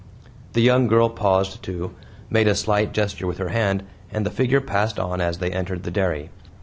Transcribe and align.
The 0.53 0.61
young 0.63 0.87
girl 0.87 1.09
paused 1.09 1.61
too, 1.61 1.91
made 2.27 2.47
a 2.47 2.55
slight 2.55 2.91
gesture 2.91 3.27
with 3.27 3.37
her 3.37 3.49
hand, 3.49 3.83
and 4.11 4.25
the 4.25 4.31
figure 4.31 4.59
passed 4.59 4.99
on 4.99 5.21
as 5.21 5.37
they 5.37 5.51
entered 5.51 5.83
the 5.83 5.91
dairy. 5.91 6.31